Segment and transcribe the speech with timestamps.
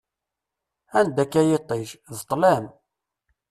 [0.99, 2.65] Anda-k a yiṭij, d ṭṭlam!